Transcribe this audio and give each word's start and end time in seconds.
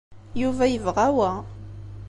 Yuba 0.41 0.65
yebɣa 0.67 1.05
wa. 1.17 1.31